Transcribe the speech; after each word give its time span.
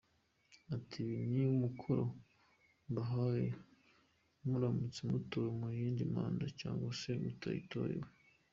Ati 0.75 0.97
“Ibi 1.03 1.17
ni 1.31 1.41
umukoro 1.55 2.05
mbahaye, 2.89 3.47
muramutse 4.49 5.01
mutowe 5.11 5.49
mu 5.59 5.67
yindi 5.77 6.03
manda 6.13 6.45
cyangwa 6.59 6.89
se 7.01 7.11
mutayitorewe. 7.23 8.07